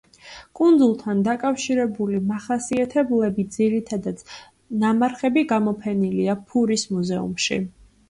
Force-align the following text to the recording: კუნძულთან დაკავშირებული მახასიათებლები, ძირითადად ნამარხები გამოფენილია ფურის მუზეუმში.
კუნძულთან 0.59 1.19
დაკავშირებული 1.27 2.23
მახასიათებლები, 2.31 3.47
ძირითადად 3.59 4.27
ნამარხები 4.87 5.47
გამოფენილია 5.55 6.41
ფურის 6.51 6.93
მუზეუმში. 6.99 7.65